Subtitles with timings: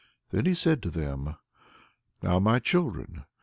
[0.31, 1.35] Then said he to them:
[2.23, 3.25] "Now, my children!